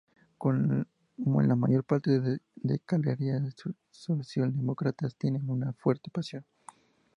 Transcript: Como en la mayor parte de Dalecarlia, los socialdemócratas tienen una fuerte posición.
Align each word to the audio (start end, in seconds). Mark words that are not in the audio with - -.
Como 0.39 1.41
en 1.41 1.47
la 1.47 1.55
mayor 1.55 1.83
parte 1.83 2.19
de 2.19 2.39
Dalecarlia, 2.55 3.39
los 3.39 3.53
socialdemócratas 3.91 5.15
tienen 5.15 5.47
una 5.47 5.73
fuerte 5.73 6.09
posición. 6.09 6.43